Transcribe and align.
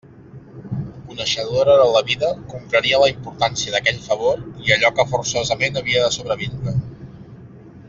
Coneixedora 1.09 1.75
de 1.81 1.85
la 1.95 2.01
vida, 2.07 2.31
comprenia 2.53 3.03
la 3.03 3.11
importància 3.13 3.75
d'aquell 3.75 4.01
favor 4.07 4.43
i 4.65 4.75
allò 4.79 4.93
que 5.01 5.07
forçosament 5.15 5.79
havia 5.83 6.03
de 6.09 6.13
sobrevindre. 6.19 6.75